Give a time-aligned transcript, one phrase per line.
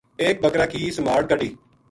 [0.23, 1.49] ایک بکر ا کی سُمہال کَڈھی